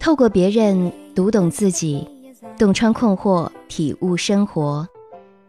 [0.00, 2.08] 透过别人读懂自己，
[2.58, 4.88] 洞穿困惑，体悟生活。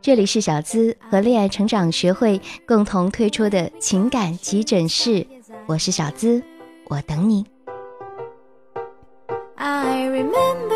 [0.01, 5.26] 这里是小资和恋爱成长学会共同推出的情感急诊室，
[5.67, 6.44] 我是小资，
[6.90, 7.45] 我等你。
[9.55, 10.76] I remember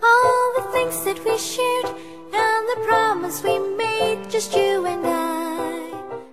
[0.00, 1.88] all the things that we shared
[2.30, 5.80] and the promise we made, just you and I.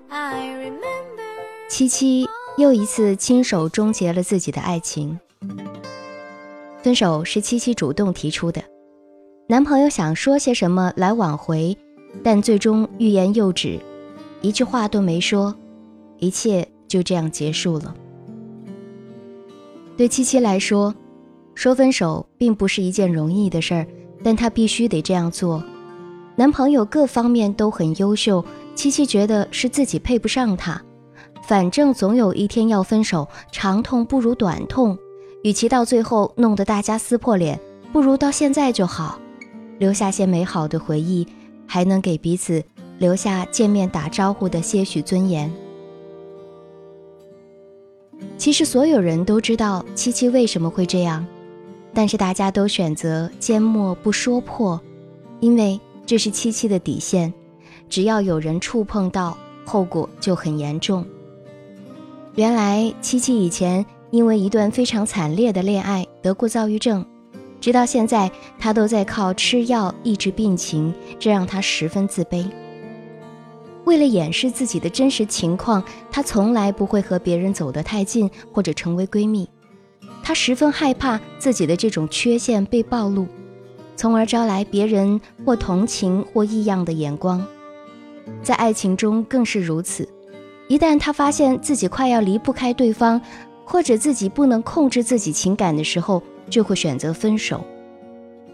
[0.09, 1.23] I remember.
[1.69, 5.19] 七七又一次亲手终结了自己的爱情。
[6.85, 8.61] 分手是七七主动提出的，
[9.49, 11.75] 男朋友想说些什么来挽回，
[12.21, 13.79] 但最终欲言又止，
[14.41, 15.55] 一句话都没说，
[16.19, 17.95] 一切就这样结束了。
[19.97, 20.93] 对七七来说，
[21.55, 23.87] 说分手并不是一件容易的事儿，
[24.23, 25.63] 但她必须得这样做。
[26.35, 30.79] 男朋友各方面都很优秀，七七觉得是自己配不上他，
[31.47, 34.95] 反正总有一天要分手，长痛不如短痛。
[35.45, 37.59] 与其到最后弄得大家撕破脸，
[37.93, 39.19] 不如到现在就好，
[39.77, 41.27] 留下些美好的回忆，
[41.67, 42.63] 还能给彼此
[42.97, 45.53] 留下见面打招呼的些许尊严。
[48.39, 51.23] 其实所有人都知道七七为什么会这样，
[51.93, 54.81] 但是大家都选择缄默不说破，
[55.41, 57.31] 因为这是七七的底线，
[57.87, 61.05] 只要有人触碰到，后果就很严重。
[62.33, 63.85] 原来七七以前。
[64.15, 67.05] 因为一段非常惨烈的恋爱得过躁郁症，
[67.59, 72.45] 直到现在他都在靠吃药抑制病情，这让他十分自卑。
[73.83, 79.49] 为了掩饰自己的真实情况，他从来不会和别人走得太近或者成为闺蜜。
[80.23, 83.27] 他十分害怕自己的这种缺陷被暴露，
[83.97, 87.45] 从而招来别人或同情或异样的眼光。
[88.41, 90.07] 在爱情中更是如此，
[90.69, 93.19] 一旦他发现自己快要离不开对方。
[93.65, 97.65] 或者自己不能控制自己情感的时候，就会选择分手，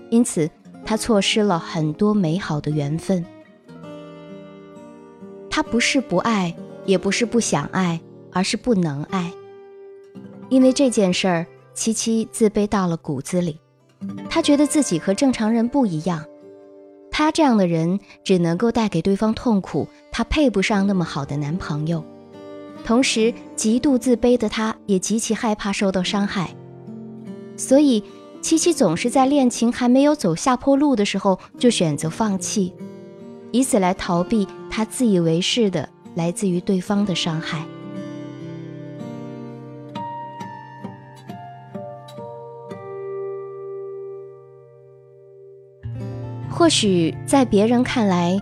[0.09, 0.49] 因此
[0.85, 3.23] 他错失了很多美好的缘分。
[5.49, 6.55] 他不是不爱，
[6.85, 7.99] 也不是不想爱，
[8.31, 9.31] 而是不能爱。
[10.49, 13.59] 因为这件事儿，七七自卑到了骨子里，
[14.29, 16.25] 他觉得自己和正常人不一样，
[17.11, 22.03] 他这样的人只能够带给对方痛苦，他配不上那么好的男朋友。
[22.83, 26.53] 同时，极度自卑的他，也极其害怕受到伤害，
[27.55, 28.03] 所以
[28.41, 32.73] 七七总是在恋情还没有走下坡路的时候就选择放弃，
[33.51, 37.63] 以此来逃避他自以为是的来自于对方的伤害。
[46.49, 48.37] 或许在别人看来，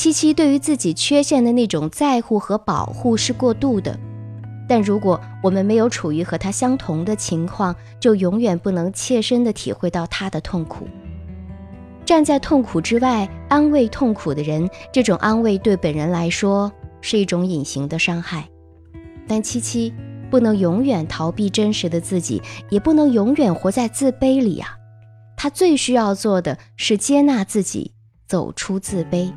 [0.00, 4.00] 七七对于自己缺陷的那种在乎和保护是过度的，
[4.66, 10.88] 但如果我们没有处于和他相同的情况，就永远不能切身的体会到他的痛苦。
[12.06, 16.72] 站在痛苦之外安慰痛苦的人，这种安慰对本人来说
[17.02, 18.48] 是一种隐形的伤害。
[19.28, 19.92] 但七七
[20.30, 22.40] 不能永远逃避真实的自己，
[22.70, 24.78] 也不能永远活在自卑里啊！
[25.36, 27.92] 他最需要做的是接纳自己，
[28.26, 29.30] 走出自卑。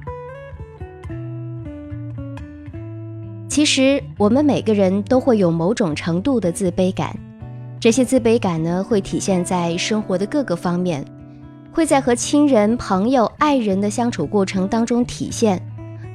[3.54, 7.16] 其实我们每个人都会有某种程度的自卑感，
[7.80, 11.06] 这些自卑感呢会体现在生活的各个方面，
[11.72, 15.62] 会在和亲人、朋友、爱人的相处过程当中体现。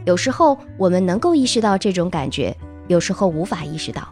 [0.05, 2.53] 有时候我们能够意识到这种感觉，
[2.89, 4.09] 有时候无法意识到。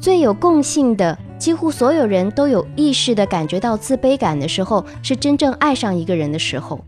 [0.00, 6.82] 最有共性的，几乎所有人都有意识的感觉到自卑感的时候，是真正爱上一个人的时候。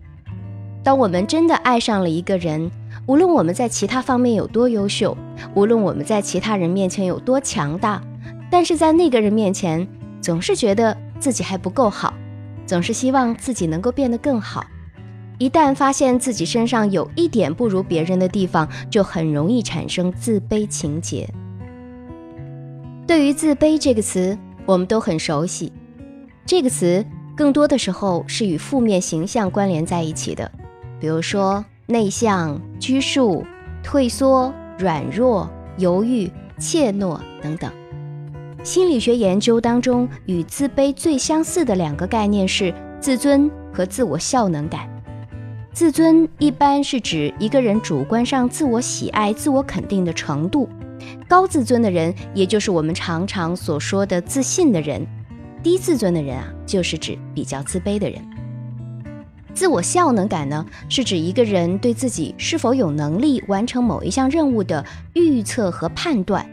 [0.82, 2.70] 当我们真的爱上了一个人。
[3.08, 5.16] 无论我们在其他方面有多优秀，
[5.54, 8.02] 无论我们在其他人面前有多强大，
[8.50, 9.88] 但是在那个人面前，
[10.20, 12.12] 总是觉得自己还不够好，
[12.66, 14.62] 总是希望自己能够变得更好。
[15.38, 21.26] 一旦发现自己身上有一点不如别人的地方，就很容易产生自卑情结。
[23.06, 25.72] 对于“自卑”这个词，我们都很熟悉。
[26.44, 27.02] 这个词
[27.34, 30.52] 更多的时候是与负面形象关联在一起的，
[31.00, 31.64] 比如说。
[31.90, 33.42] 内向、拘束、
[33.82, 35.48] 退缩、软弱、
[35.78, 37.72] 犹豫、怯懦等等。
[38.62, 44.86] 心理学研究当中，与自卑最相似的两个概念是自尊和自我效能感。
[45.72, 50.68] 自尊一般是指一个人主观上自我喜爱、自我肯定的程度。
[51.26, 55.00] 高自尊的人，也就是我们常常所说的自信的人；
[55.62, 58.22] 低自尊的人啊，就是指比较自卑的人。
[59.54, 64.84] 自我效能感呢，是指一个人对自己是否有能力完成某一项任务的
[65.14, 66.48] 预测和判断。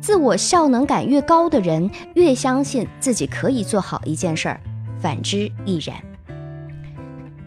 [0.00, 4.60] 自我效能感越高的人，越相信自己可以做好一件事儿，
[5.00, 5.96] 反之亦然。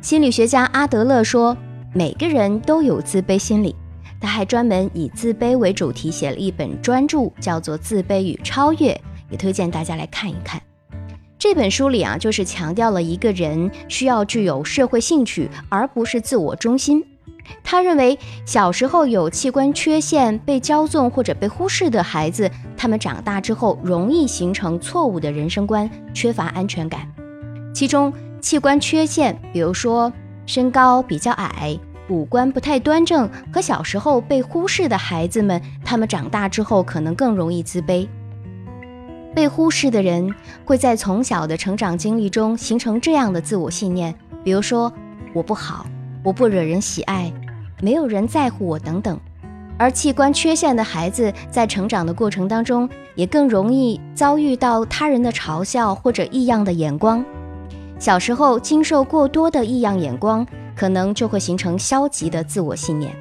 [0.01, 1.55] 心理学家阿德勒说，
[1.93, 3.75] 每个人都有自卑心理，
[4.19, 8.93] 他还专门以自卑为主题写了一本专著，叫做《自卑与超越》，
[9.29, 10.61] 也推荐大家来看一看。
[11.41, 17.03] 这本书里啊，就是强调了一个人需要具有社会兴趣，而不是自我中心。
[17.63, 22.47] 他认为，小时候有器官缺陷、被骄纵或者被忽视的孩子，
[22.77, 27.11] 他们长大之后容易形成错误的人生观，缺乏安全感。
[27.73, 30.13] 其中，器官缺陷，比如说
[30.45, 31.75] 身高比较矮、
[32.07, 38.07] 五官不太端正和小时候被忽视的孩子们，他们长大之后可能更容易自卑。
[39.33, 40.33] 被忽视的人
[40.65, 44.13] 会在从小的成长经历中形成这样的自我信念，
[44.43, 44.91] 比如说
[45.33, 45.85] 我不好。
[46.23, 47.33] 我不惹人喜爱，
[47.81, 49.19] 没有人在乎我等等，
[49.75, 57.25] 而器官缺陷的孩子在成长的过程当中，也更容易遭遇到他人的嘲笑或者异样的眼光。
[57.97, 60.45] 小时候经受过多的异样眼光，
[60.75, 63.11] 可能就会形成消极的自我信念，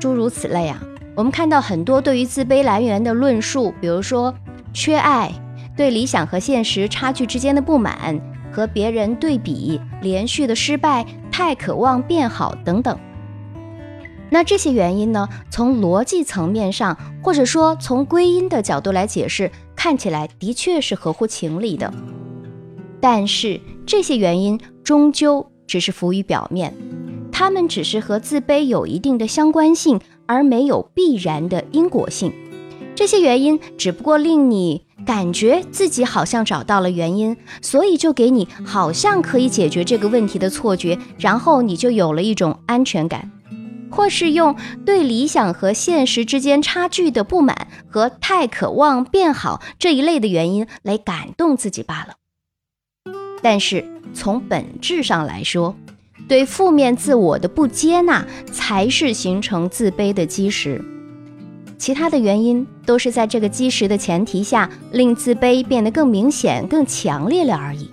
[0.00, 0.82] 诸如此类啊。
[1.14, 4.34] 我们看到很多对于自卑来源的论述，比如说
[4.72, 5.32] 缺爱、
[5.76, 8.20] 对理想和现实差距之间的不满、
[8.50, 11.06] 和别人对比、连续的失败。
[11.34, 12.98] 太渴望变好等等，
[14.28, 15.26] 那这些原因呢？
[15.50, 21.90] 从逻辑层面上，或者说从归因的角度来解释，看起来的确是合乎情理的。
[23.00, 26.74] 但是这些原因终究只是浮于表面，
[27.32, 32.30] 它们只是和自卑有一定的相关性，而没有必然的因果性。
[33.02, 34.84] 这些原因只不过令你。
[35.04, 43.32] 感觉自己好像找到了原因，所以就给你好像可以解决这个问题的错觉，然后你就有了一种安全感，
[43.90, 44.54] 或是用
[44.86, 52.14] 对理想和现实之间差距的不满和太渴望变好这一类的原因来感动自己罢了。
[53.42, 53.84] 但是
[54.14, 55.74] 从本质上来说，
[56.28, 60.80] 对负面自我的不接纳才是形成自卑的基石。
[61.82, 67.90] 其他的原因都是在这个基石的前提下，令自卑变得更明显、更强烈了而已。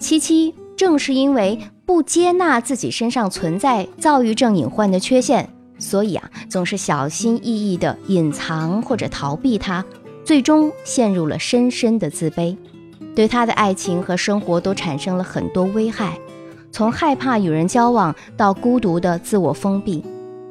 [0.00, 5.48] 七七正是因为不接纳自己身上存在躁郁症隐患的缺陷，
[5.78, 9.84] 所以啊，总是小心翼翼地隐藏或者逃避它，
[10.24, 12.56] 最终陷入了深深的自卑，
[13.14, 16.18] 对他的爱情和生活都产生了很多危害，
[16.72, 20.02] 从害怕与人交往到孤独的自我封闭。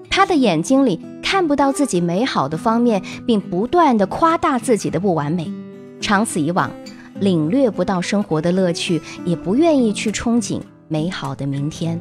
[0.09, 0.99] 他的眼睛里
[1.29, 5.51] 看不到自己美好的方面，并不断的夸大自己的不完美。
[6.00, 6.71] 长此以往，
[7.19, 12.00] 领略不到生活的乐趣，也不愿意去憧憬美好的明天。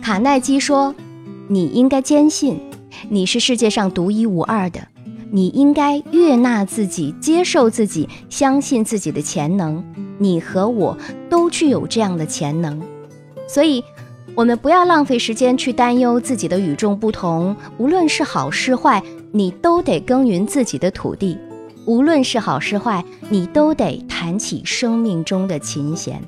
[0.00, 0.94] 卡耐基说
[1.46, 2.58] ：“你应该坚信，
[3.10, 4.80] 你是世界上独一无二的。
[5.30, 9.84] 你应该悦纳自己，接受自己，相信自己的潜能。
[10.16, 10.96] 你和我
[11.28, 12.80] 都具有这样的潜能，
[13.46, 13.84] 所以。”
[14.36, 19.00] 我们不要浪费时间去担忧自己的与众不同，无论是好是坏，
[19.30, 21.38] 你都得耕耘自己的土地；
[21.86, 26.20] 无论是好是坏，你都得弹起生命中的琴弦。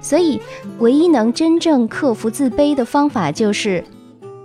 [0.00, 0.40] 所以，
[0.80, 3.84] 唯一能真正克服自卑的方法，就是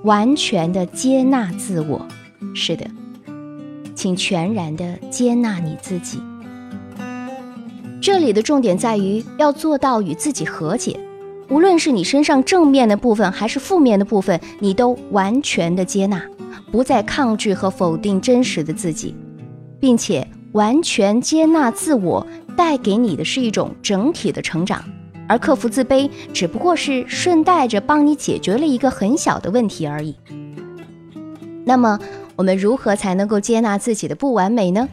[0.03, 2.07] 完全的接纳自我。
[2.53, 2.85] 是的，
[3.95, 6.21] 请全然的接纳你自己。
[7.99, 10.99] 这里的重点在于要做到与自己和解。
[11.49, 16.21] 无论是你身上正面的部分，还是负面的部分，你都完全的接纳，
[16.71, 19.15] 不再抗拒和否定真实的自己，
[19.79, 22.25] 并且完全接纳自我
[22.55, 24.83] 带给你的是一种整体的成长，
[25.27, 30.15] 而克服自卑只不过是顺带着帮你解决了一个很小的问题而已。
[31.65, 31.99] 那么，
[32.35, 34.87] 我们如何才能够接纳自己的不完美呢？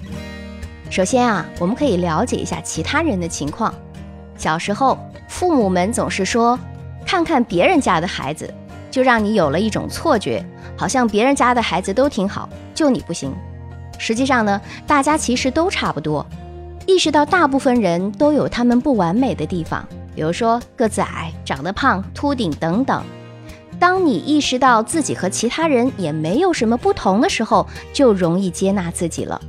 [0.88, 3.74] 首先啊，我们可以了解一下其他人的情况，
[4.36, 4.98] 小时候。
[5.28, 6.56] 父母们总是说，
[7.04, 8.48] 看看别人家的孩子，
[8.92, 10.42] 就让你有了一种错觉，
[10.76, 13.34] 好像别人家的孩子都挺好，就你不行。
[13.98, 16.24] 实际上呢，大家其实都差不多。
[16.86, 23.02] 意识到大部分人都有他们不完美的地方，比如说个子矮、长得胖、秃顶等等。
[23.80, 29.40] 当你意识到自己和其他人也没有什么不同的时候，就容易接纳自己了。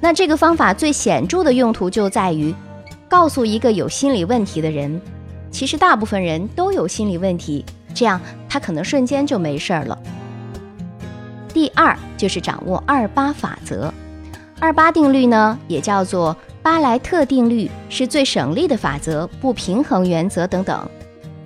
[0.00, 2.54] 那这个方法最显著的用途就在于。
[3.08, 5.00] 告诉一个有心理问题的人，
[5.50, 9.98] 其实大部分人都有心理问题，这样他可能瞬间就没事儿了。
[11.54, 13.92] 第二就是掌握二八法则，
[14.60, 20.86] 二八定律呢也叫做巴莱特定律，是最省力的法则、不平衡原则等等，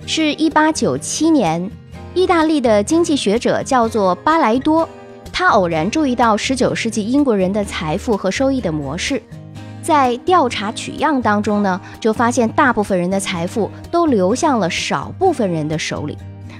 [0.05, 1.71] 是一八九七年
[2.13, 4.87] 意大利的经济学者叫做巴莱多，
[5.31, 9.21] 他偶然注意到19世纪英国人的财富和收益的模式，
[9.83, 16.17] 在调查取样当中呢，就发现大部分人的财富都流向了少部分人的手里。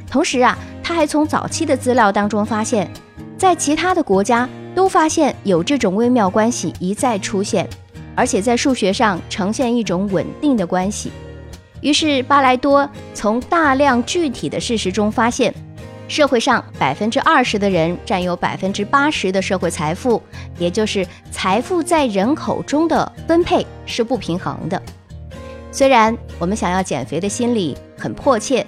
[0.07, 2.91] 同时啊，他还从早期的资料当中发现，
[3.37, 7.67] 在其他的国家都发现有这种微妙关系一再出现，
[8.13, 11.11] 而且在数学上呈现一种稳定的关系。
[11.81, 15.53] 于是巴莱多从大量具体的事实中发现。
[16.13, 20.21] 社会上百分之二十的人占有百分之八十的社会财富，
[20.59, 24.79] 也就是财富在人口中的分配是不平衡的。
[25.71, 28.63] 虽然我们想要减肥的心理很迫切，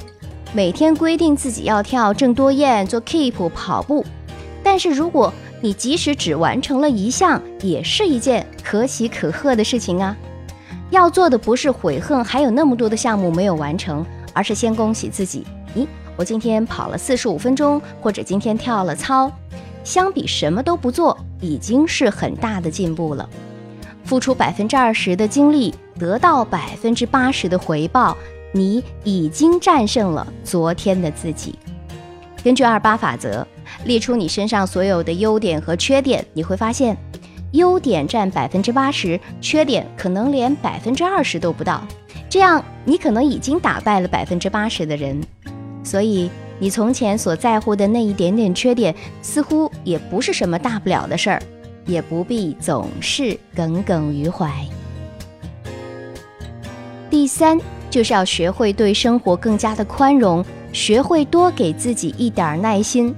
[0.54, 4.04] 每天规定自己要跳郑多燕、做 keep、跑步，
[4.64, 10.18] 但是如果你即使只完成了一项，也是一件可喜可贺的事情啊。
[10.90, 15.46] 要做的不是悔恨还有那么多的项目没有完成，而是先恭喜自己。
[15.76, 15.86] 咦？
[16.16, 19.32] 我今天跑了四十五分钟，或者今天跳了操，
[19.84, 23.30] 相比什么都不做，已经是很大的进步了。
[24.04, 28.16] 付出百分之二十的精力，得到百分之八十的回报，
[28.52, 31.56] 你已经战胜了昨天的自己。
[32.44, 33.46] 根据二八法则，
[33.86, 36.96] 列出你身上所有的优点和缺点，你会发现，
[37.52, 41.86] 优点占百分之八十，缺点可能连百分之二十都不到。
[42.30, 45.20] 这样，你可能已经打败了百分之八十的人。
[45.86, 51.42] 所以，你从前所在乎的那一点点缺点，似乎也不是什么大不了的事儿，
[51.86, 54.52] 也不必总是耿耿于怀。
[57.10, 57.58] 第三，
[57.90, 63.16] 就是要学会对生活更加的宽容，学会多给自己一点耐心，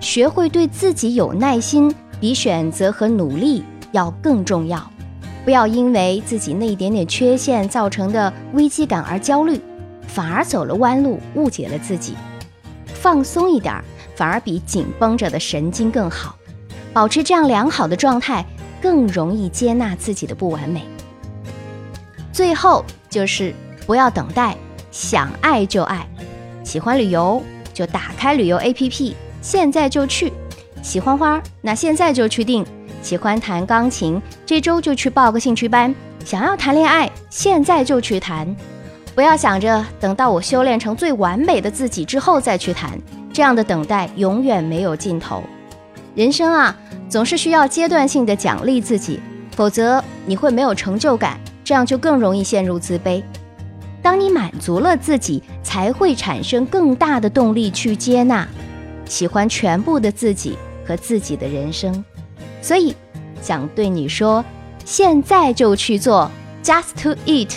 [0.00, 3.62] 学会对自己有耐心，比选择和努力
[3.92, 4.82] 要更重要。
[5.44, 9.60] 不要因为自己那一点点缺陷造成的危机感而焦虑。
[10.18, 12.16] 反而走了弯路，误解了自己。
[12.86, 13.84] 放松一点儿，
[14.16, 16.34] 反而比紧绷着的神经更好。
[16.92, 18.44] 保持这样良好的状态，
[18.82, 20.82] 更容易接纳自己的不完美。
[22.32, 23.54] 最后就是
[23.86, 24.56] 不要等待，
[24.90, 26.04] 想爱就爱。
[26.64, 27.40] 喜欢旅游
[27.72, 30.32] 就打开旅游 APP，现在就去。
[30.82, 32.66] 喜欢花，那现在就去订。
[33.02, 35.94] 喜欢弹钢琴，这周就去报个兴趣班。
[36.24, 38.56] 想要谈恋爱，现在就去谈。
[39.18, 42.96] 不要想着等到我修炼成最完美的自己之后再去谈，
[43.32, 45.42] 这样的等待永远没有尽头。
[46.14, 46.76] 人生啊，
[47.08, 49.18] 总是需要阶段性的奖励自己，
[49.56, 53.20] 否则你会没有成就感，这样就更容易陷入自卑。
[54.00, 58.46] 当你满足了自己，才会产生更大的动力去接纳、
[59.06, 60.56] 喜欢全部的自己
[60.86, 62.04] 和自己的人生。
[62.62, 62.94] 所以，
[63.42, 64.44] 想对你说，
[64.84, 66.30] 现在就去做
[66.62, 67.56] ，just to eat。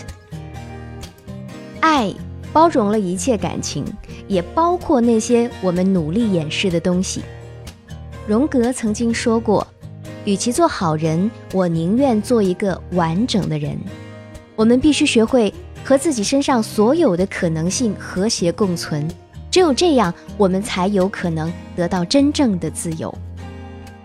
[1.82, 2.14] 爱
[2.54, 3.84] 包容了一切感情，
[4.28, 7.22] 也包括那些我们努力掩饰的东西。
[8.28, 9.66] 荣格曾经说过
[10.24, 13.78] ：“与其做好人，我宁愿做一个完整的人。”
[14.56, 15.52] 我们必须学会
[15.84, 19.08] 和自己身上所有的可能性和谐共存，
[19.50, 23.14] 只有这样，我们才有可能得到真正的自由。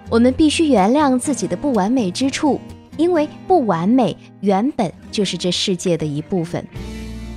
[0.09, 2.59] 我们必须原谅自己的不完美之处，
[2.97, 6.64] 因为不完美原本就是这世界的一部分。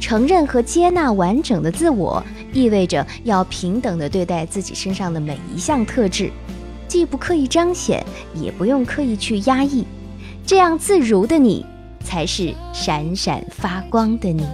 [0.10, 6.32] 承认和接纳完整的自我，意味着要平等的对待自己身上的每一项特质，
[6.88, 9.86] 既不刻意彰显，也不用刻意去压抑，
[10.44, 11.64] 这样自如的你，
[12.04, 14.48] 才是闪闪发光的你。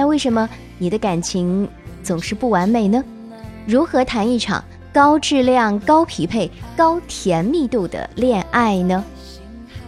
[0.00, 1.68] 那为什么你的感情
[2.02, 3.04] 总是不完美呢？
[3.66, 4.64] 如何谈一场
[4.94, 9.04] 高质量、高匹配、高甜蜜度的恋爱呢？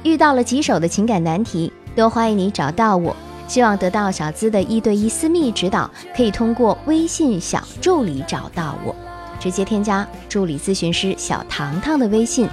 [0.02, 3.16] 遇到了棘手的情感难题，都欢迎你找到我。
[3.48, 8.94] 希望得到小资的一对一私密指导，可以通过微信小助理找到我，
[9.40, 12.46] 直接添加助理咨询师小糖糖的微信。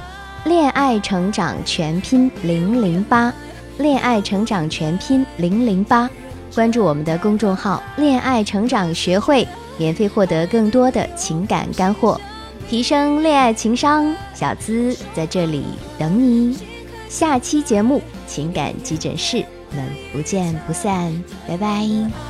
[0.45, 3.33] 恋爱成长全拼零零八，
[3.79, 6.09] 恋爱成长全拼零零八，
[6.53, 12.19] 关注我们的公众号“恋爱成长学会”，免费获得更多的情感干货，
[12.67, 14.13] 提升恋爱情商。
[14.33, 15.63] 小资在这里
[15.97, 16.57] 等你，
[17.07, 22.28] 下期节目情感急诊室，我们不见不散，拜拜。